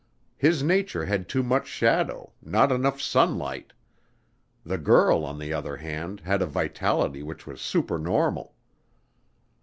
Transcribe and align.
His 0.35 0.63
nature 0.63 1.05
had 1.05 1.29
too 1.29 1.43
much 1.43 1.67
shadow 1.67 2.33
not 2.41 2.71
enough 2.71 2.99
sunlight. 2.99 3.71
The 4.65 4.79
girl 4.79 5.23
on 5.23 5.37
the 5.37 5.53
other 5.53 5.77
hand 5.77 6.21
had 6.21 6.41
a 6.41 6.47
vitality 6.47 7.21
which 7.21 7.45
was 7.45 7.61
supernormal." 7.61 8.55